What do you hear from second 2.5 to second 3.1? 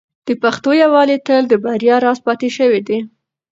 شوی دی.